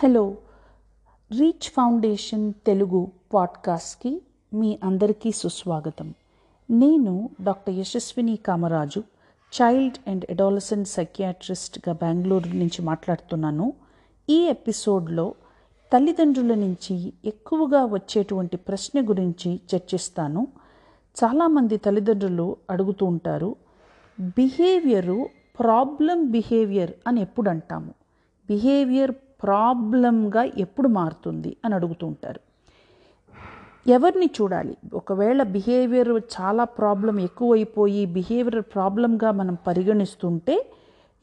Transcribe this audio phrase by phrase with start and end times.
[0.00, 0.36] Hello
[1.38, 4.22] reach foundation Telugu పాడ్కాస్ట్కి
[4.54, 6.14] మీ అందరికీ సుస్వాగతం.
[6.70, 9.00] నేను doctor Yashaswini Kamaraju
[9.52, 13.72] child and adolescent సైకియాట్రిస్ట్గా Bengaluru నుంచి మాట్లాడుతున్నాను.
[14.30, 15.34] ఈ ఎపిసోడ్లో
[15.92, 20.46] తల్లిదండ్రుల నుంచి ఎక్కువగా వచ్చేటువంటి ప్రశ్న గురించి చర్చిస్తాను.
[21.24, 23.56] చాలామంది తల్లిదండ్రులు అడుగుతూ ఉంటారు
[24.20, 25.28] బిహేవియరు
[25.58, 27.94] ప్రాబ్లం బిహేవియర్ అని ఎప్పుడు అంటాము
[28.48, 29.12] బిహేవియర్
[29.42, 32.40] ప్రాబ్లంగా ఎప్పుడు మారుతుంది అని అడుగుతూ ఉంటారు.
[33.90, 34.76] ఎవరిని చూడాలి?
[34.94, 40.70] ఒకవేళ బిహేవియర్ చాలా ప్రాబ్లం ఎక్కువైపోయి బిహేవియర్ ప్రాబ్లంగా మనం పరిగణిస్తుంటే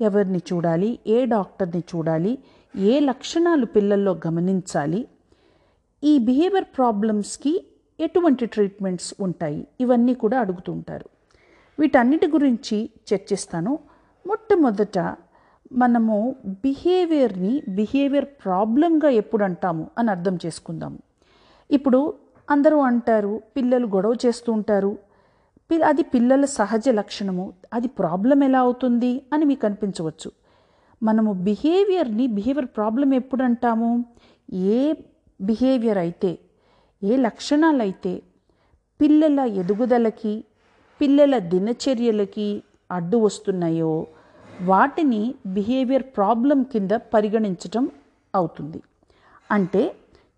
[0.01, 0.99] ఎవరిని చూడాలి?
[1.07, 2.37] ఏ డాక్టర్ని చూడాలి?
[2.75, 5.07] ఏ లక్షణాలు పిల్లల్లో గమనించాలి?
[6.03, 7.65] ఈ బిహేవియర్ ప్రాబ్లమ్స్కి
[7.99, 9.67] ఎటువంటి ట్రీట్మెంట్స్ ఉంటాయి?
[9.81, 11.05] ఇవన్నీ కూడా అడుగుతుంటారు
[11.79, 13.79] వీటన్నిటి గురించి చర్చిస్తాను.
[14.27, 14.97] మొట్టమొదట
[15.75, 20.97] మనము బిహేవియర్ని బిహేవియర్ ప్రాబ్లంగా ఎప్పుడు అంటాము అని అర్థం చేసుకుందాము
[21.71, 22.13] ఇప్పుడు
[22.51, 24.97] అందరూ అంటారు పిల్లలు గొడవ చేస్తూ ఉంటారు.
[25.71, 27.53] పి- అది పిల్లల సహజ లక్షణము.
[27.73, 30.31] అది ప్రాబ్లం ఎలా అవుతుంది అని మీకు అనిపించవచ్చు.
[31.03, 34.05] మనము బిహేవియర్ని బిహేవియర్ ప్రాబ్లం ఎప్పుడు అంటాము
[34.53, 34.93] ఏ
[35.41, 36.39] బిహేవియర్ అయితే
[37.03, 38.21] ఏ లక్షణాలు అయితే
[39.01, 40.43] పిల్లల ఎదుగుదలకి
[41.01, 44.07] పిల్లల దినచర్యలకి అడ్డు వస్తున్నాయో
[44.61, 47.89] వాటిని బిహేవియర్ ప్రాబ్లం కింద పరిగణించటం
[48.35, 48.81] అవుతుంది.
[49.51, 49.95] అంటే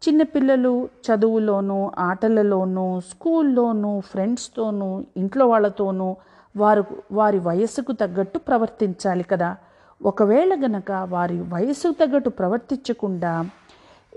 [0.08, 6.16] చిన్నపిల్లలు చదువులోనూ ఆటలలోనూ స్కూల్లోనూ ఫ్రెండ్స్తోనూ ఇంట్లో వాళ్ళతోనూ
[6.58, 9.56] వారు వారి వయస్సుకు తగ్గట్టు ప్రవర్తించాలి కదా.
[10.04, 13.46] ఒకవేళ గనక వారి వయస్సుకు తగ్గట్టు ప్రవర్తించకుండా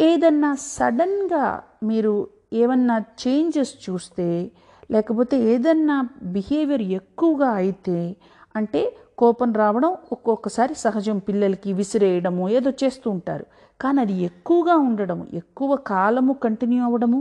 [0.01, 4.51] ఏదన్నా సడన్గా మీరు ఏమన్నా చేంజెస్ చూస్తే
[4.91, 8.17] లేకపోతే ఏదన్నా బిహేవియర్ ఎక్కువగా అయితే
[8.56, 11.19] అంటే కోపం రావడం ఒక్కొక్కసారి సహజం.
[11.19, 13.47] పిల్లలకి విసిరేయడము ఏదో చేస్తూ ఉంటారు.
[13.81, 17.21] కానీ అది ఎక్కువగా ఉండడము ఎక్కువ కాలము కంటిన్యూ అవ్వడము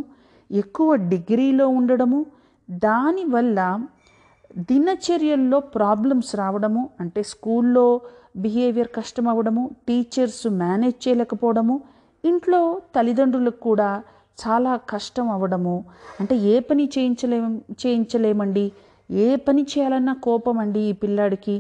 [0.52, 2.20] ఎక్కువ డిగ్రీలో ఉండడము
[2.86, 3.60] దానివల్ల
[4.72, 7.88] దినచర్యల్లో ప్రాబ్లమ్స్ రావడము అంటే స్కూల్లో
[8.38, 11.76] బిహేవియర్ కష్టం అవ్వడము టీచర్స్ మేనేజ్ చేయలేకపోవడము
[12.26, 12.62] ఇంట్లో
[12.96, 13.90] తల్లిదండ్రులకు కూడా
[14.42, 15.76] చాలా కష్టం అవ్వడము
[16.20, 18.66] అంటే ఏ పని చేయించలేం చేయించలేమండి?
[19.12, 21.56] ఏ పని చేయాలన్నా కోపం అండి ఈ పిల్లాడికి.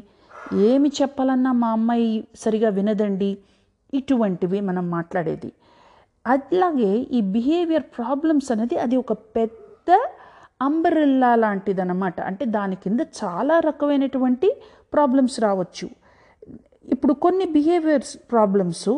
[0.53, 3.37] ఏమి చెప్పాలన్నా మా అమ్మాయి సరిగా వినదండి.
[3.93, 5.51] ఇటువంటివి మనం మాట్లాడేది.
[6.27, 9.89] అట్లాగే ఈ బిహేవియర్ ప్రాబ్లమ్స్ అనేది అది ఒక పెద్ద
[10.61, 12.21] అంబరెల్లా లాంటిదన్నమాట.
[12.21, 14.49] అంటే దాని కింద చాలా రకమైనటువంటి
[14.93, 15.89] ప్రాబ్లమ్స్ రావచ్చు.
[16.93, 18.89] ఇప్పుడు కొన్ని బిహేవియర్స్ ప్రాబ్లమ్స్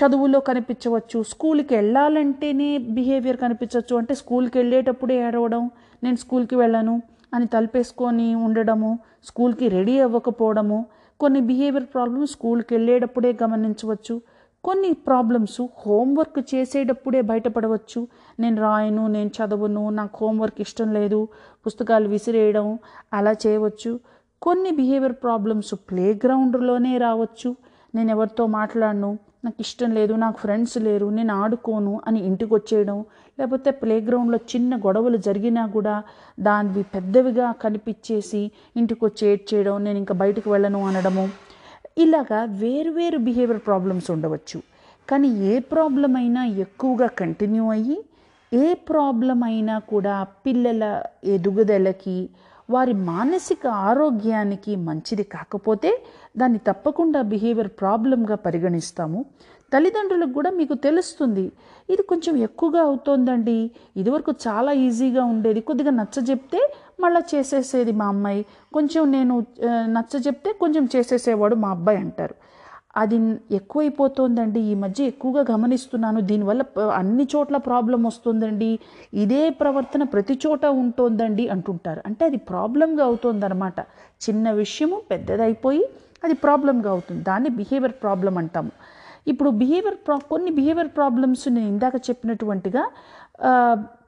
[0.00, 3.96] చదువులో కనిపించవచ్చు స్కూల్కి వెళ్ళాలంటేనే బిహేవియర్ కనిపించవచ్చు.
[3.96, 5.70] అంటే స్కూల్కి వెళ్ళేటప్పుడే ఏడవడం
[6.02, 7.02] నేను స్కూల్కి వెళ్ళను
[7.34, 10.86] అని తలపేసుకొని ఉండడము స్కూల్కి రెడీ అవ్వకపోవడము
[11.20, 14.22] కొన్ని బిహేవియర్ ప్రాబ్లమ్స్ స్కూల్కి వెళ్ళేటప్పుడే గమనించవచ్చు
[14.64, 18.08] కొన్ని ప్రాబ్లమ్స్ హోంవర్క్ చేసేటప్పుడే బయటపడవచ్చు.
[18.40, 21.28] నేను రాయను నేను చదవను నాకు హోంవర్క్ ఇష్టం లేదు
[21.66, 22.78] పుస్తకాలు విసిరేయడం
[23.12, 24.00] అలా చేయవచ్చు.
[24.42, 27.56] కొన్ని బిహేవియర్ ప్రాబ్లమ్స్ ప్లే గ్రౌండ్లోనే రావచ్చు.
[27.94, 33.04] నేను ఎవరితో మాట్లాడను నాకు ఇష్టం లేదు నాకు ఫ్రెండ్స్ లేరు నేను ఆడుకోను అని ఇంటికి వచ్చేయడం
[33.38, 36.02] లేకపోతే ప్లే గ్రౌండ్లో చిన్న గొడవలు జరిగినా కూడా
[36.40, 41.24] దానివి పెద్దవిగా కనిపించేసి ఇంటికి వచ్చి ఏడ్చేయడం నేను ఇంకా బయటకు వెళ్ళను అనడము.
[41.98, 44.58] ఇలాగా వేరువేరు బిహేవియర్ ప్రాబ్లమ్స్ ఉండవచ్చు.
[45.08, 47.98] కానీ ఏ ప్రాబ్లం అయినా ఎక్కువగా కంటిన్యూ అయ్యి
[48.52, 50.84] ఏ ప్రాబ్లం అయినా కూడా పిల్లల
[51.24, 52.18] ఎదుగుదలకి
[52.68, 55.90] వారి మానసిక ఆరోగ్యానికి మంచిది కాకపోతే
[56.36, 59.20] దాన్ని తప్పకుండా బిహేవియర్ ప్రాబ్లంగా పరిగణిస్తాము.
[59.72, 61.44] తల్లిదండ్రులకు కూడా మీకు తెలుస్తుంది
[61.88, 63.56] ఇది కొంచెం ఎక్కువగా అవుతోందండి
[63.96, 66.60] ఇదివరకు చాలా ఈజీగా ఉండేది కొద్దిగా నచ్చ చెప్తే
[67.00, 68.40] మళ్ళీ చేసేసేది మా అమ్మాయి
[68.72, 69.34] కొంచెం నేను
[69.68, 72.36] ఆ, నచ్చ చెప్తే కొంచెం చేసేసేవాడు మా అబ్బాయి అంటారు.
[72.98, 73.16] అది
[73.58, 74.60] ఎక్కువైపోతోందండి.
[74.60, 76.20] ఈ మధ్య ఎక్కువగా గమనిస్తున్నాను.
[76.20, 76.62] దీనివల్ల
[77.00, 78.78] అన్ని చోట్ల ప్రాబ్లం వస్తుందండి.
[79.14, 82.02] ఇదే ప్రవర్తన ప్రతి చోట ఉంటోందండి అంటుంటారు.
[82.06, 83.80] అంటే అది ప్రాబ్లంగా అవుతుందన్నమాట.
[84.26, 85.82] చిన్న విషయము పెద్దదైపోయి
[86.24, 87.22] అది ప్రాబ్లంగా అవుతుంది.
[87.22, 88.72] దాన్ని బిహేవియర్ ప్రాబ్లం అంటాము.
[89.28, 92.84] ఇప్పుడు బిహేవియర్ ప్రా కొన్ని బిహేవియర్ ప్రాబ్లమ్స్ నేను ఇందాక చెప్పినటువంటిగా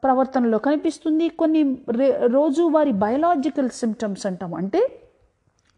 [0.05, 1.29] ప్రవర్తనలో కనిపిస్తుంది.
[1.29, 1.63] కొన్ని
[1.99, 2.09] రే
[2.93, 4.57] బయలాజికల్ సిమ్టమ్స్ అంటాము.
[4.57, 4.81] అంటే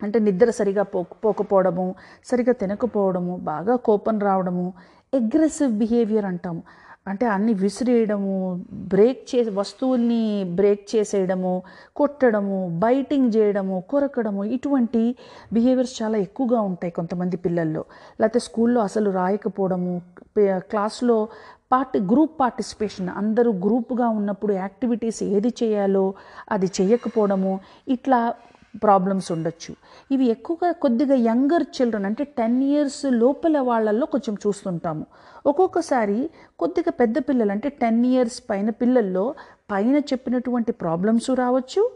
[0.02, 1.94] అంటే నిద్ర సరిగా పోక పోకపోవడము
[2.24, 4.72] సరిగా తినకపోవడము బాగా కోపం రావడము
[5.14, 6.62] అగ్రెసివ్ బిహేవియర్ అంటాము.
[7.08, 11.62] అంటే అన్ని విసిరేయడము బ్రేక్ చే వస్తువుల్ని బ్రేక్ చేసేయడము
[11.96, 15.16] కొట్టడము బైటింగ్ చేయడము కొరకడము ఇటువంటి
[15.52, 17.84] బిహేవియర్స్ చాలా ఎక్కువగా ఉంటాయి కొంతమంది పిల్లల్లో.
[18.20, 20.02] లేకపోతే స్కూల్లో అసలు రాయకపోవడము
[20.38, 21.28] క్లాస్లో
[21.72, 26.14] పార్టి గ్రూప్ పార్టిసిపేషన్ అందరూ గ్రూప్గా ఉన్నప్పుడు యాక్టివిటీస్ ఏది చేయాలో
[26.50, 28.34] అది చేయకపోవడము ఇట్లా
[28.82, 29.72] ప్రాబ్లమ్స్ ఉండొచ్చు.
[30.10, 35.06] ఇవి ఎక్కువగా కొద్దిగా యంగర్ చిల్డ్రన్ అంటే టెన్ ఇయర్స్ లోపల వాళ్ళల్లో కొంచెం చూస్తుంటాము.
[35.46, 39.34] ఒక్కొక్కసారి కొద్దిగా పెద్ద పిల్లలు అంటే టెన్ ఇయర్స్ పైన పిల్లల్లో
[39.70, 41.90] పైన చెప్పినటువంటి ప్రాబ్లమ్స్ రావచ్చు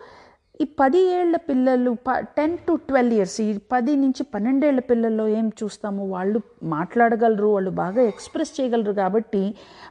[0.60, 5.46] ఈ పది ఏళ్ళ పిల్లలు ప టెన్ టు ట్వెల్వ్ ఇయర్స్ ఈ పది నుంచి పన్నెండేళ్ళ పిల్లల్లో ఏం
[5.60, 6.38] చూస్తాము వాళ్ళు
[6.74, 9.42] మాట్లాడగలరు వాళ్ళు బాగా ఎక్స్ప్రెస్ చేయగలరు కాబట్టి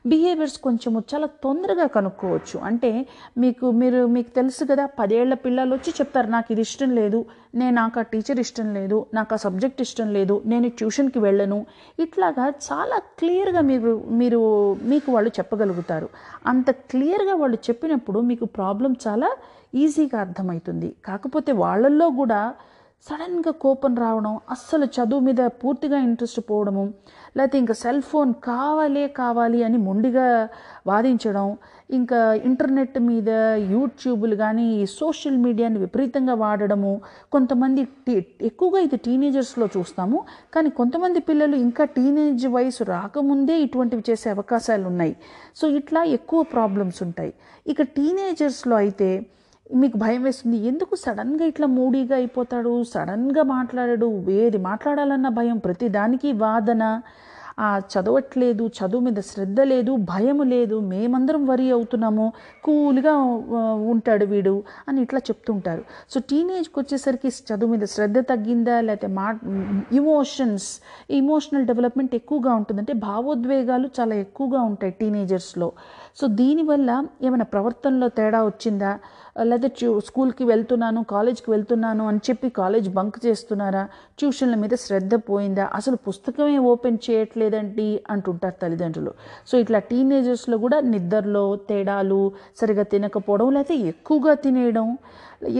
[0.07, 2.57] బిహేవియర్స్ కొంచెము చాలా తొందరగా కనుక్కోవచ్చు.
[2.69, 2.91] అంటే
[3.37, 7.19] మీకు మీరు మీకు తెలుసు కదా పదేళ్ళ పిల్లలు వచ్చి చెప్తారు నాకు ఇది ఇష్టం లేదు
[7.61, 11.59] నేను నాకు ఆ టీచర్ ఇష్టం లేదు నాకు ఆ సబ్జెక్ట్ ఇష్టం లేదు నేను ట్యూషన్కి వెళ్ళను.
[11.99, 14.41] ఇట్లాగా చాలా క్లియర్గా మీరు మీరు
[14.83, 16.09] మీకు వాళ్ళు చెప్పగలుగుతారు.
[16.45, 19.29] అంత క్లియర్గా వాళ్ళు చెప్పినప్పుడు మీకు ప్రాబ్లం చాలా
[19.81, 20.89] ఈజీగా అర్థమవుతుంది.
[21.09, 22.39] కాకపోతే వాళ్ళల్లో కూడా
[23.07, 26.83] సడన్గా కోపం రావడం అస్సలు చదువు మీద పూర్తిగా ఇంట్రెస్ట్ పోవడము
[27.37, 30.25] లేకపోతే ఇంకా సెల్ ఫోన్ కావాలే కావాలి అని మొండిగా
[30.89, 31.47] వాదించడం
[31.97, 32.19] ఇంకా
[32.49, 33.29] ఇంటర్నెట్ మీద
[33.73, 36.93] యూట్యూబ్లు కానీ సోషల్ మీడియాని విపరీతంగా వాడడము
[37.35, 37.83] కొంతమంది
[38.49, 40.19] ఎక్కువగా ఇది టీనేజర్స్లో చూస్తాము
[40.55, 45.15] కానీ కొంతమంది పిల్లలు ఇంకా టీనేజ్ వయసు రాకముందే ఇటువంటివి చేసే అవకాశాలు ఉన్నాయి
[45.59, 47.33] సో ఇట్లా ఎక్కువ ప్రాబ్లమ్స్ ఉంటాయి.
[47.73, 49.11] ఇక టీనేజర్స్లో అయితే
[49.73, 50.57] మీకు భయం వేస్తుంది.
[50.57, 52.83] ఎందుకు సడన్గా ఇట్లా మూడీగా అయిపోతాడు?
[52.83, 54.25] సడన్గా మాట్లాడాడు.
[54.29, 55.57] ఏది మాట్లాడాలన్న భయం?
[55.57, 57.01] ప్రతిదానికి వాదన.
[57.59, 60.79] ఆ చదవట్లేదు చదువు మీద శ్రద్ధ లేదు భయం లేదు.
[60.79, 62.33] మేమందరం వరి అవుతున్నాము.
[62.63, 63.17] కూల్గా
[63.75, 65.83] ఉంటాడు వీడు అని ఇట్లా చెప్తుంటారు.
[66.09, 68.81] సో టీనేజ్కి వచ్చేసరికి చదువు మీద శ్రద్ధ తగ్గిందా?
[68.81, 69.39] లేకపోతే మా
[69.91, 70.79] ఇమోషన్స్
[71.09, 72.81] ఇమోషనల్ డెవలప్మెంట్ ఎక్కువగా ఉంటుంది.
[72.81, 75.71] అంటే భావోద్వేగాలు చాలా ఎక్కువగా ఉంటాయి టీనేజర్స్లో.
[76.15, 78.99] సో దీనివల్ల ఏమైనా ప్రవర్తనలో తేడా వచ్చిందా?
[79.43, 83.87] లేదా ట్యూ- స్కూల్కి వెళ్తున్నాను కాలేజ్కి వెళ్తున్నాను అని చెప్పి కాలేజ్ బంక్ చేస్తున్నారా?
[84.19, 85.69] ట్యూషన్ల మీద శ్రద్ధ పోయిందా?
[85.73, 89.11] అసలు పుస్తకమే ఓపెన్ చేయట్లేదండి అంటుంటారు తల్లిదండ్రులు.
[89.47, 94.97] సో ఇట్లా టీనేజర్స్లో కూడా నిద్రలో తేడాలు సరిగా తినకపోవడం లేకపోతే ఎక్కువగా తినేయడం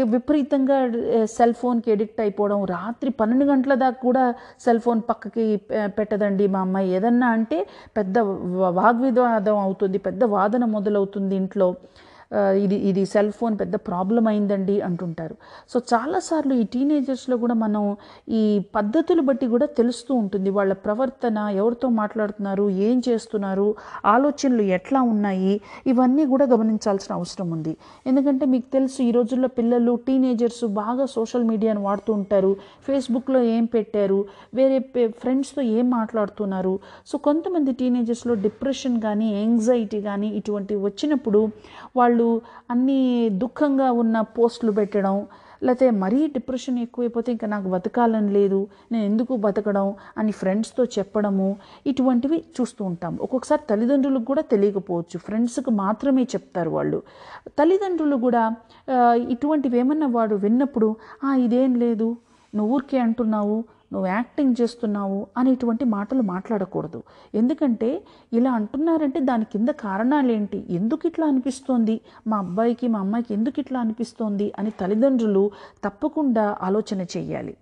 [0.04, 0.78] విపరీతంగా
[1.26, 6.90] సెల్ ఫోన్కి ఎడిక్ట్ అయిపోవడం రాత్రి పన్నెండు గంటల దాకా కూడా సెల్ ఫోన్ పక్కకి పెట్టదండి మా అమ్మాయి.
[6.90, 7.68] ఏదన్నా అంటే
[7.98, 11.76] పెద్ద వాగ్వివాదం అవుతుంది పెద్ద వాదన మొదలవుతుంది ఇంట్లో.
[12.64, 15.36] ఇది ఇది సెల్ ఫోన్ పెద్ద ప్రాబ్లం అయిందండి అంటుంటారు.
[15.72, 17.84] సో చాలాసార్లు ఈ టీనేజర్స్లో కూడా మనం
[18.40, 18.42] ఈ
[18.78, 20.50] పద్ధతులు బట్టి కూడా తెలుస్తూ ఉంటుంది.
[20.58, 23.68] వాళ్ళ ప్రవర్తన ఎవరితో మాట్లాడుతున్నారు ఏం చేస్తున్నారు
[24.16, 25.54] ఆలోచనలు ఎట్లా ఉన్నాయి
[25.94, 27.74] ఇవన్నీ కూడా గమనించాల్సిన అవసరం ఉంది.
[28.12, 32.52] ఎందుకంటే మీకు తెలుసు ఈ రోజుల్లో పిల్లలు టీనేజర్స్ బాగా సోషల్ మీడియాను వాడుతూ ఉంటారు.
[32.88, 34.20] ఫేస్బుక్లో ఏం పెట్టారు
[34.60, 34.80] వేరే
[35.22, 36.74] ఫ్రెండ్స్తో ఏం మాట్లాడుతున్నారు.
[37.10, 41.42] సో కొంతమంది టీనేజర్స్లో డిప్రెషన్ కానీ యాంగ్జైటీ కానీ ఇటువంటివి వచ్చినప్పుడు
[42.00, 42.25] వాళ్ళు
[42.74, 43.02] అన్నీ
[43.44, 45.18] దుఃఖంగా ఉన్న పోస్టులు పెట్టడం
[45.66, 48.58] లేకపోతే మరీ డిప్రెషన్ ఎక్కువైపోతే ఇంకా నాకు బతకాలని లేదు
[48.92, 49.88] నేను ఎందుకు బతకడం
[50.20, 51.48] అని ఫ్రెండ్స్తో చెప్పడము
[51.92, 53.14] ఇటువంటివి చూస్తూ ఉంటాం.
[53.26, 55.18] ఒక్కొక్కసారి తల్లిదండ్రులకు కూడా తెలియకపోవచ్చు.
[55.28, 57.00] ఫ్రెండ్స్కి మాత్రమే చెప్తారు వాళ్ళు.
[57.60, 58.44] తల్లిదండ్రులు కూడా
[59.36, 60.90] ఇటువంటివి ఏమన్నా వాడు విన్నప్పుడు
[61.46, 62.10] ఇదేం లేదు
[62.54, 63.58] నువ్వు ఊరికే అంటున్నావు
[63.94, 67.04] నువ్వు యాక్టింగ్ చేస్తున్నావు అనేటువంటి మాటలు మాట్లాడకూడదు.
[67.36, 68.04] ఎందుకంటే
[68.34, 72.02] ఇలా అంటున్నారంటే దాని కింద కారణాలు ఏంటి ఎందుకు ఇట్లా అనిపిస్తోంది?
[72.28, 74.54] మా అబ్బాయికి మా అమ్మాయికి ఎందుకు ఇట్లా అనిపిస్తోంది?
[74.60, 75.52] అని తల్లిదండ్రులు
[75.84, 77.56] తప్పకుండా ఆలోచన చేయాలి.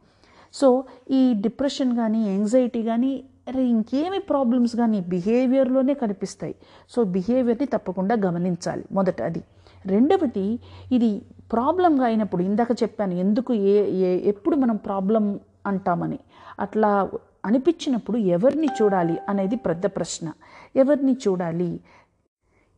[0.53, 6.55] సో ఈ డిప్రెషన్ కానీ యాంగ్జైటీ కానీ అరే ఇంకేమి ప్రాబ్లమ్స్ కానీ బిహేవియర్లోనే కనిపిస్తాయి.
[6.89, 9.41] సో బిహేవియర్ని తప్పకుండా గమనించాలి మొదట అది
[9.85, 10.59] రెండవది
[10.91, 11.21] ఇది
[11.51, 16.19] ప్రాబ్లంగా అయినప్పుడు ఇందాక చెప్పాను ఎందుకు ఏ ఏ ఎప్పుడు మనం ప్రాబ్లం అంటామని.
[16.59, 17.11] అట్లా
[17.45, 20.31] అనిపించినప్పుడు ఎవరిని చూడాలి అనేది పెద్ద ప్రశ్న.
[20.75, 21.79] ఎవరిని చూడాలి?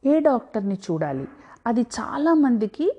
[0.05, 1.27] ఏ డాక్టర్ని చూడాలి?
[1.67, 2.95] అది చాలామందికి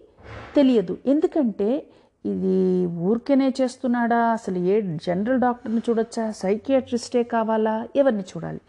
[0.57, 0.99] తెలియదు.
[1.07, 1.87] ఎందుకంటే
[2.27, 4.17] ఇది ఊరికేనే చేస్తున్నాడా?
[4.17, 6.31] అసలు ఏ జనరల్ డాక్టర్ని చూడొచ్చా?
[6.31, 7.89] సైకియాట్రిస్టే కావాలా?
[7.97, 8.61] ఎవరిని చూడాలి?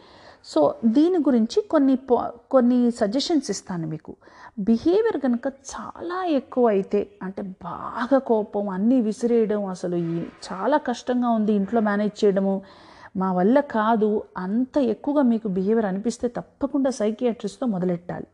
[0.46, 1.98] సో దీని గురించి కొన్ని
[2.52, 4.16] కొన్ని సజెషన్స్ ఇస్తాను మీకు.
[4.58, 9.98] బిహేవియర్ కనుక చాలా ఎక్కువ అయితే అంటే బాగా కోపం అన్నీ విసిరేయడం అసలు
[10.44, 12.56] చాలా కష్టంగా ఉంది ఇంట్లో మేనేజ్ చేయడము
[13.16, 18.28] మా వల్ల కాదు అంత ఎక్కువగా మీకు బిహేవియర్ అనిపిస్తే తప్పకుండా సైకియాట్రిస్ట్తో మొదలెట్టాలి.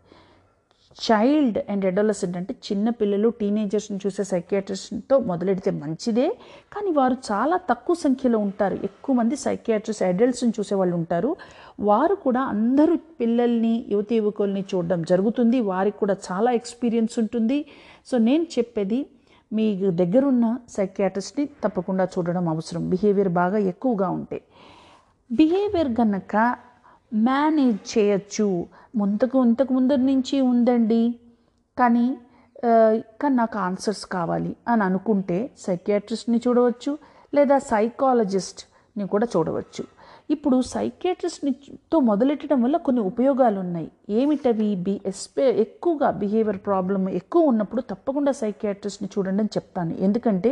[1.01, 6.38] చైల్డ్ అండ్ అడోలసెంట్ అంటే చిన్న పిల్లలు టీనేజర్స్ని చూసే సైకియాట్రిస్ట్తో మొదలెడితే మంచిదే.
[6.73, 8.79] కానీ వారు చాలా తక్కువ సంఖ్యలో ఉంటారు.
[8.83, 11.35] ఎక్కువ మంది సైకియాట్రిస్ట్ అడల్ట్స్ని చూసే వాళ్ళు ఉంటారు.
[11.79, 15.59] వారు కూడా అందరూ పిల్లల్ని యువతి యువకుల్ని చూడడం జరుగుతుంది.
[15.59, 17.65] వారికి కూడా చాలా ఎక్స్పీరియన్స్ ఉంటుంది.
[18.05, 19.05] సో నేను చెప్పేది
[19.53, 22.89] మీ దగ్గరున్న సైకియాట్రిస్ట్ని తప్పకుండా చూడడం అవసరం.
[22.89, 24.41] బిహేవియర్ బాగా ఎక్కువగా ఉంటే.
[25.31, 26.55] బిహేవియర్ కనుక
[27.13, 28.48] మేనేజ్ చేయొచ్చు.
[28.96, 31.03] ముందుకు ఇంతకు ముందర నుంచి ఉందండి.
[31.77, 36.98] కానీ ఇంకా కానీ నాకు ఆన్సర్స్ కావాలి అని అనుకుంటే సైకియాట్రిస్ట్ని చూడవచ్చు
[37.34, 39.84] లేదా సైకాలజిస్ట్ని కూడా చూడవచ్చు.
[40.29, 44.75] ఇప్పుడు సైకియాట్రిస్ట్తో మొదలెట్టడం వల్ల కొన్ని ఉపయోగాలు ఉన్నాయి ఏమిటవి?
[44.75, 49.93] బి ఎస్పే ఎక్కువగా బిహేవియర్ ప్రాబ్లం ఎక్కువ ఉన్నప్పుడు తప్పకుండా సైకియాట్రిస్ట్ని చూడండి అని చెప్తాను.
[50.00, 50.51] ఎందుకంటే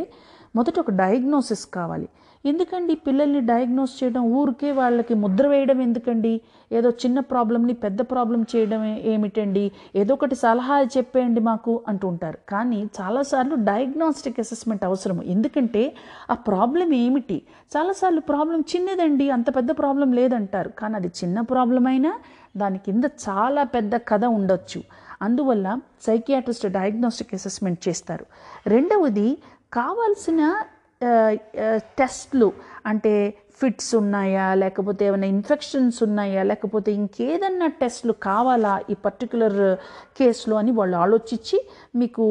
[0.55, 2.09] మొదట ఒక డయాగ్నోసిస్ కావాలి.
[2.45, 4.21] ఎందుకండి పిల్లల్ని డయాగ్నోస్ చేయడం?
[4.21, 6.41] ఊరికే వాళ్ళకి ముద్ర వేయడం ఎందుకండి?
[6.71, 9.71] ఏదో చిన్న ప్రాబ్లమ్ని పెద్ద ప్రాబ్లం చేయడం ఏమిటండి?
[9.95, 15.23] ఏదో ఒకటి సలహా చెప్పేయండి మాకు అంటూ ఉంటారు కానీ చాలాసార్లు డయాగ్నోస్టిక్ అసెస్మెంట్ అవసరం.
[15.23, 15.95] ఎందుకంటే
[16.31, 17.41] ఆ ప్రాబ్లం ఏమిటి?
[17.77, 20.69] చాలాసార్లు ప్రాబ్లం చిన్నదండి అంత పెద్ద ప్రాబ్లం లేదంటారు.
[20.69, 22.19] కానీ అది చిన్న ప్రాబ్లం అయినా
[22.57, 24.83] దాని కింద చాలా పెద్ద కథ ఉండొచ్చు.
[25.21, 28.25] అందువల్ల సైకియాట్రిస్ట్ డయాగ్నోస్టిక్ అసెస్మెంట్ చేస్తారు.
[28.69, 29.37] రెండవది
[29.73, 30.55] కావాల్సిన
[31.99, 32.47] టెస్ట్లు
[32.89, 33.13] అంటే
[33.59, 39.59] ఫిట్స్ ఉన్నాయా లేకపోతే ఏమైనా ఇన్ఫెక్షన్స్ ఉన్నాయా లేకపోతే ఇంకేదన్నా టెస్ట్లు కావాలా ఈ పర్టికులర్
[40.19, 41.57] కేసులో అని వాళ్ళు ఆలోచించి
[42.01, 42.25] మీకు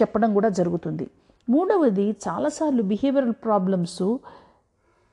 [0.00, 1.06] చెప్పడం కూడా జరుగుతుంది.
[1.48, 4.02] మూడవది చాలాసార్లు బిహేవియరల్ ప్రాబ్లమ్స్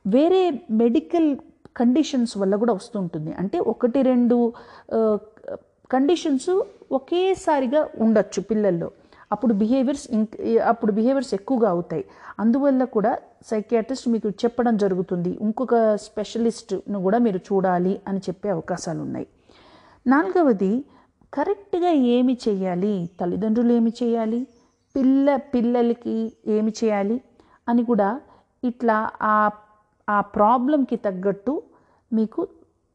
[0.06, 0.44] వేరే
[0.84, 1.30] మెడికల్
[1.80, 4.38] కండిషన్స్ వల్ల కూడా వస్తుంటుంది అంటే ఒకటి రెండు
[5.94, 6.52] కండిషన్స్
[6.98, 8.90] ఒకేసారిగా ఉండొచ్చు పిల్లల్లో.
[9.32, 10.30] అప్పుడు బిహేవియర్స్ ఇంక
[10.68, 12.06] అప్పుడు బిహేవియర్స్ ఎక్కువగా అవుతాయి.
[12.40, 15.38] అందువల్ల కూడా సైకియాట్రిస్ట్ మీకు చెప్పడం జరుగుతుంది.
[15.42, 19.28] ఇంకొక స్పెషలిస్ట్ను కూడా మీరు చూడాలి అని చెప్పే అవకాశాలు ఉన్నాయి
[20.08, 20.86] నాలుగవది
[21.34, 23.10] కరెక్ట్గా ఏమి చేయాలి?
[23.22, 24.48] తల్లిదండ్రులు ఏమి చేయాలి?
[24.96, 27.22] పిల్ల పిల్లలకి ఏమి చేయాలి?
[27.70, 28.22] అని కూడా
[28.64, 29.50] ఇట్లా ఆ
[30.10, 31.64] ఆ ప్రాబ్లంకి తగ్గట్టు
[32.14, 32.48] మీకు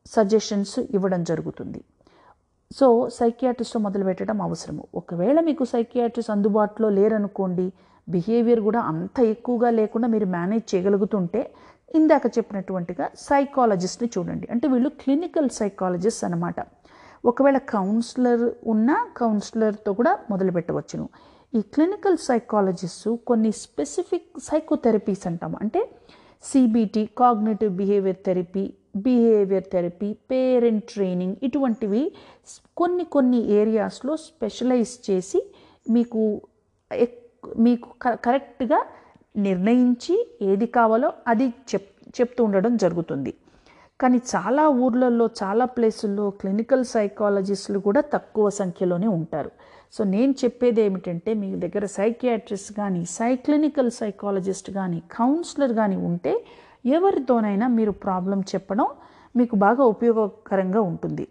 [0.07, 1.81] సజెషన్స్ ఇవ్వడం జరుగుతుంది.
[2.71, 2.87] సో
[3.19, 4.83] సైకియాట్రిస్ట్తో మొదలు పెట్టడం అవసరము.
[5.01, 7.67] ఒకవేళ మీకు సైకియాట్రిస్ట్ అందుబాటులో లేరనుకోండి
[8.09, 11.41] బిహేవియర్ కూడా అంత ఎక్కువగా లేకుండా మీరు మేనేజ్ చేయగలుగుతుంటే
[11.99, 14.47] ఇందాక చెప్పినటువంటిగా సైకాలజిస్ట్ని చూడండి.
[14.53, 16.61] అంటే వీళ్ళు క్లినికల్ సైకాలజిస్ట్ అనమాట
[17.25, 21.07] ఒకవేళ కౌన్సిలర్ ఉన్న కౌన్సిలర్తో కూడా మొదలు పెట్టవచ్చును.
[21.53, 25.81] ఈ క్లినికల్ సైకాలజిస్ట్ కొన్ని స్పెసిఫిక్ సైకోథెరపీస్ అంటాం అంటే
[26.45, 28.65] CBT cognitive behaviour therapy
[29.05, 32.03] behaviour therapy parent training ఇటువంటివి
[32.77, 35.41] కొన్ని కొన్ని ఏరియాస్లో స్పెషలైజ్ చేసి
[35.91, 36.23] మీకు
[37.67, 37.89] మీకు
[38.27, 38.79] కరెక్ట్గా
[39.37, 43.33] నిర్ణయించి ఏది కావాలో అది చెప్ చెప్తూ ఉండడం జరుగుతుంది.
[44.01, 49.51] కానీ చాలా ఊర్లలో చాలా ప్లేసుల్లో క్లినికల్ సైకాలజిస్టులు కూడా తక్కువ సంఖ్యలోనే ఉంటారు.
[49.95, 56.35] సో నేను చెప్పేది ఏమిటంటే మీ దగ్గర సైకియాట్రిస్ట్ కానీ సైక్లినికల్ సైకాలజిస్ట్ కానీ కౌన్సిలర్ కానీ ఉంటే
[56.87, 58.87] ఎవరితోనైనా మీరు ప్రాబ్లం చెప్పడం
[59.37, 61.29] మీకు బాగా ఉపయోగకరంగా ఉంటుంది.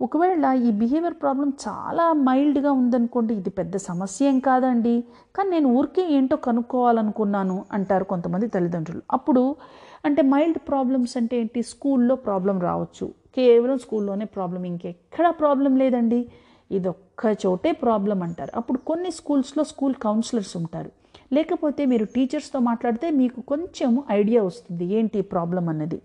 [0.00, 5.04] ఒకవేళ ఈ బిహేవియర్ ప్రాబ్లం చాలా మైల్డ్గా ఉందనుకోండి ఇది పెద్ద సమస్య ఏం కాదండి.
[5.36, 9.02] కానీ నేను ఊరికే ఏంటో కనుక్కోవాలనుకున్నాను అంటారు కొంతమంది తల్లిదండ్రులు.
[9.12, 9.56] అప్పుడు
[10.04, 11.62] అంటే మైల్డ్ ప్రాబ్లమ్స్ అంటే ఏంటి?
[11.62, 13.06] స్కూల్లో ప్రాబ్లం రావచ్చు.
[13.36, 16.28] కేవలం స్కూల్లోనే ప్రాబ్లం ఇంకెక్కడా ప్రాబ్లం లేదండి.
[16.70, 18.52] ఇది ఒక్క చోటే ప్రాబ్లం అంటారు.
[18.56, 20.90] అప్పుడు కొన్ని స్కూల్స్లో స్కూల్ కౌన్సిలర్స్ ఉంటారు.
[21.36, 25.98] లేకపోతే మీరు టీచర్స్తో మాట్లాడితే మీకు కొంచెం ఐడియా వస్తుంది ఏంటి ప్రాబ్లం అన్నది.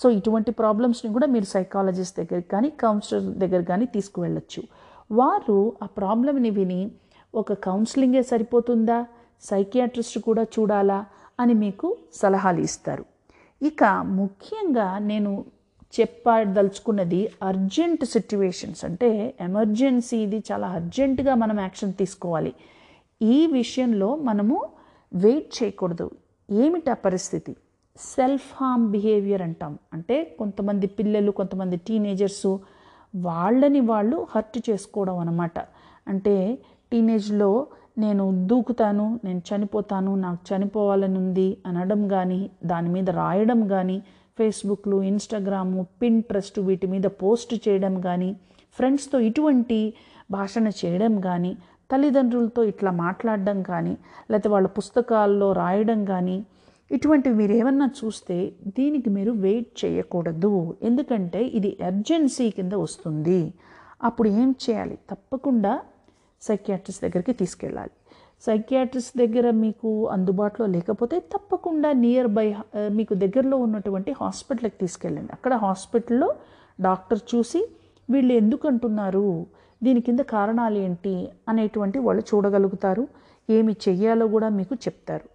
[0.00, 4.62] సో ఇటువంటి ప్రాబ్లమ్స్ని కూడా మీరు సైకాలజిస్ట్ దగ్గర కానీ కౌన్సిలర్ దగ్గర కానీ తీసుకువెళ్ళచ్చు.
[5.10, 6.80] వారు ఆ ప్రాబ్లమ్ని విని
[7.34, 8.98] ఒక కౌన్సిలింగే సరిపోతుందా
[9.50, 11.00] సైకియాట్రిస్ట్ కూడా చూడాలా
[11.42, 11.88] అని మీకు
[12.20, 13.04] సలహాలు ఇస్తారు.
[13.60, 13.84] ఇక
[14.20, 15.32] ముఖ్యంగా నేను
[15.94, 19.10] చెప్పదలుచుకున్నది అర్జెంట్ సిట్యువేషన్స్ అంటే
[19.46, 22.52] ఎమర్జెన్సీ ఇది చాలా అర్జెంటుగా మనం యాక్షన్ తీసుకోవాలి.
[23.20, 24.56] ఈ విషయంలో మనము
[25.12, 26.06] వెయిట్ చేయకూడదు.
[26.48, 27.52] ఏమిటి ఆ పరిస్థితి?
[27.98, 29.78] సెల్ఫ్ హామ్ బిహేవియర్ అంటాం.
[29.92, 32.48] అంటే కొంతమంది పిల్లలు కొంతమంది టీనేజర్స్
[33.14, 35.58] వాళ్ళని వాళ్ళు హర్ట్ చేసుకోవడం అనమాట
[36.06, 36.34] అంటే
[36.92, 37.50] టీనేజ్లో
[37.98, 43.96] నేను దూకుతాను నేను చనిపోతాను నాకు చనిపోవాలని ఉంది అనడం కానీ దాని మీద రాయడం కానీ
[44.38, 48.30] ఫేస్బుక్లు ఇన్స్టాగ్రాము పింట్రెస్ట్ వీటి మీద పోస్ట్ చేయడం కానీ
[48.78, 49.78] ఫ్రెండ్స్తో ఇటువంటి
[50.30, 51.52] భాషణ చేయడం కానీ
[51.90, 53.94] తల్లిదండ్రులతో ఇట్లా మాట్లాడడం కానీ
[54.30, 56.38] లేకపోతే వాళ్ళ పుస్తకాల్లో రాయడం కానీ
[56.90, 58.36] ఇటువంటివి మీరు ఏమన్నా చూస్తే
[58.76, 60.52] దీనికి మీరు వెయిట్ చేయకూడదు.
[60.88, 63.40] ఎందుకంటే ఇది ఎర్జెన్సీ కింద వస్తుంది.
[64.08, 64.96] అప్పుడు ఏం చేయాలి?
[65.10, 65.72] తప్పకుండా
[66.42, 67.94] సైకియాట్రిస్ట్ దగ్గరికి తీసుకెళ్ళాలి.
[68.46, 72.46] సైకియాట్రిస్ట్ దగ్గర మీకు అందుబాటులో లేకపోతే తప్పకుండా నియర్ బై
[72.98, 75.30] మీకు దగ్గరలో ఉన్నటువంటి హాస్పిటల్కి తీసుకెళ్ళండి.
[75.36, 76.28] అక్కడ హాస్పిటల్లో
[76.78, 77.62] డాక్టర్ చూసి
[78.08, 79.28] వీళ్ళు ఎందుకు అంటున్నారు?
[79.82, 81.14] దీని కింద కారణాలు ఏంటి
[81.48, 83.04] అనేటువంటి వాళ్ళు చూడగలుగుతారు.
[83.48, 85.26] ఏమి చెయ్యాలో కూడా మీకు చెప్తారు.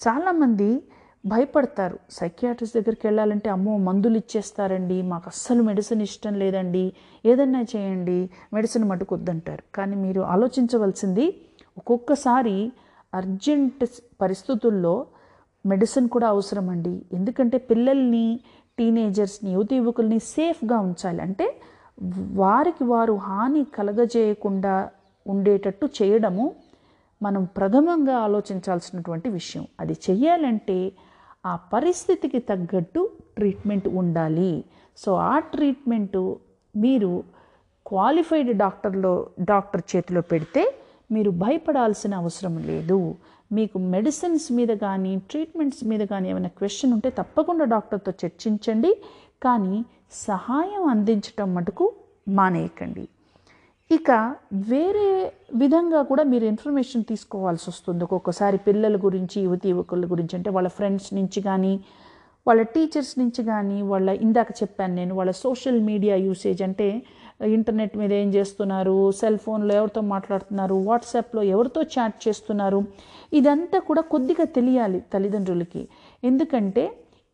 [0.00, 0.82] చాలామంది
[1.24, 1.98] భయపడతారు.
[2.10, 6.92] సైకియాట్రిస్ట్ దగ్గరికి వెళ్ళాలంటే అమ్మో మందులు ఇచ్చేస్తారండి మాకు అస్సలు మెడిసిన్ ఇష్టం లేదండి
[7.24, 11.26] ఏదన్నా చేయండి మెడిసిన్ మటుకొద్దంటారు కానీ మీరు ఆలోచించవలసింది
[11.76, 12.56] ఒక్కొక్కసారి
[13.14, 13.84] అర్జెంట్
[14.20, 14.94] పరిస్థితుల్లో
[15.64, 18.26] మెడిసిన్ కూడా అవసరం అండి ఎందుకంటే పిల్లల్ని
[18.78, 21.20] టీనేజర్స్ని యువతి యువకుల్ని సేఫ్గా ఉంచాలి.
[21.20, 21.46] అంటే
[22.32, 24.90] వారికి వారు హాని కలగజేయకుండా
[25.26, 26.54] ఉండేటట్టు చేయడము
[27.22, 29.66] మనం ప్రథమంగా ఆలోచించాల్సినటువంటి విషయం.
[29.80, 30.92] అది చెయ్యాలంటే
[31.46, 34.64] ఆ పరిస్థితికి తగ్గట్టు ట్రీట్మెంట్ ఉండాలి.
[34.96, 36.38] సో ఆ ట్రీట్మెంటు
[36.76, 37.24] మీరు
[37.86, 40.74] క్వాలిఫైడ్ డాక్టర్లో డాక్టర్ చేతిలో పెడితే
[41.12, 43.14] మీరు భయపడాల్సిన అవసరం లేదు.
[43.52, 49.02] మీకు మెడిసిన్స్ మీద కానీ ట్రీట్మెంట్స్ మీద కానీ ఏమైనా క్వశ్చన్ ఉంటే తప్పకుండా డాక్టర్తో చర్చించండి.
[49.42, 51.86] కానీ సహాయం అందించటం మటుకు
[52.28, 53.04] మానేయకండి.
[53.90, 54.10] ఇక
[54.70, 55.08] వేరే
[55.54, 58.04] విధంగా కూడా మీరు ఇన్ఫర్మేషన్ తీసుకోవాల్సి వస్తుంది.
[58.04, 61.74] ఒక్కొక్కసారి పిల్లల గురించి యువతి యువకుల గురించి అంటే వాళ్ళ ఫ్రెండ్స్ నుంచి కానీ
[62.46, 66.88] వాళ్ళ టీచర్స్ నుంచి కానీ వాళ్ళ ఇందాక చెప్పాను నేను వాళ్ళ సోషల్ మీడియా యూసేజ్ అంటే
[67.56, 72.80] ఇంటర్నెట్ మీద ఏం చేస్తున్నారు సెల్ ఫోన్లో ఎవరితో మాట్లాడుతున్నారు వాట్సాప్లో ఎవరితో చాట్ చేస్తున్నారు
[73.32, 75.82] ఇదంతా కూడా కొద్దిగా తెలియాలి తల్లిదండ్రులకి.
[76.22, 76.84] ఎందుకంటే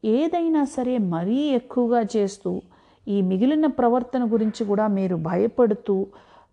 [0.04, 2.62] ఏదైనా సరే మరీ ఎక్కువగా చేస్తూ
[3.06, 5.96] ఈ మిగిలిన ప్రవర్తన గురించి కూడా మీరు భయపడుతూ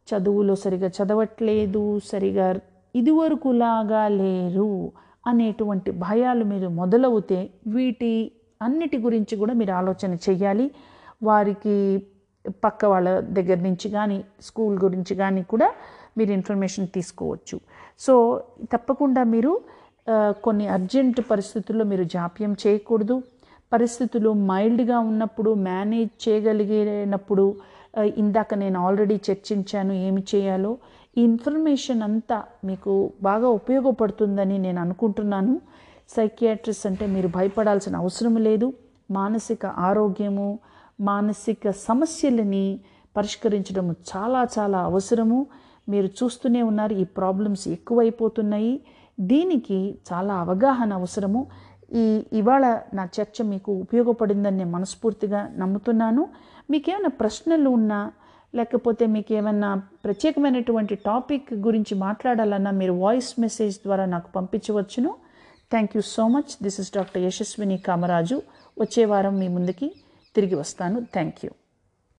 [0.07, 2.47] చదువులో సరిగా చదవట్లేదు సరిగా
[2.95, 4.91] ఇదివరకులాగా లేరు
[5.27, 8.31] అనేటువంటి భయాలు మీరు మొదలవుతే వీటి
[8.61, 10.71] అన్నిటి గురించి కూడా మీరు ఆలోచన చేయాలి
[11.23, 11.75] వారికి
[12.63, 15.67] పక్క వాళ్ళ దగ్గర నుంచి కానీ స్కూల్ గురించి కానీ కూడా
[16.17, 17.57] మీరు ఇన్ఫర్మేషన్ తీసుకోవచ్చు.
[17.99, 18.13] సో
[18.73, 19.61] తప్పకుండా మీరు
[20.43, 23.23] కొన్ని అర్జెంట్ పరిస్థితుల్లో మీరు జాప్యం చేయకూడదు.
[23.73, 27.45] పరిస్థితులు మైల్డ్గా ఉన్నప్పుడు మేనేజ్ చేయగలిగినప్పుడు
[28.21, 30.71] ఇందాక నేను ఆల్రెడీ చర్చించాను ఏమి చేయాలో.
[31.17, 35.55] ఈ ఇన్ఫర్మేషన్ అంతా మీకు బాగా ఉపయోగపడుతుందని నేను అనుకుంటున్నాను.
[36.17, 38.73] సైకియాట్రిస్ట్ అంటే మీరు భయపడాల్సిన అవసరం లేదు.
[39.11, 40.47] మానసిక ఆరోగ్యము
[41.01, 42.65] మానసిక సమస్యలని
[43.17, 45.39] పరిష్కరించడం చాలా చాలా అవసరము.
[45.89, 48.73] మీరు చూస్తూనే ఉన్నారు ఈ ప్రాబ్లమ్స్ ఎక్కువైపోతున్నాయి.
[49.19, 49.79] దీనికి
[50.13, 51.41] చాలా అవగాహన అవసరము.
[51.91, 56.29] ఈ ఇవాళ నా చర్చ మీకు ఉపయోగపడిందని నేను మనస్ఫూర్తిగా నమ్ముతున్నాను.
[56.69, 58.11] మీకేమైనా ప్రశ్నలు ఉన్నా
[58.55, 59.69] లేకపోతే మీకు ఏమైనా
[60.05, 65.15] ప్రత్యేకమైనటువంటి టాపిక్ గురించి మాట్లాడాలన్నా మీరు వాయిస్ మెసేజ్ ద్వారా నాకు పంపించవచ్చును.
[65.71, 68.41] Thank you so much this is doctor Yashaswini Kamaraju
[68.79, 69.89] వచ్చే వారం మీ ముందుకి
[70.35, 70.99] తిరిగి వస్తాను.
[71.13, 71.51] Thank you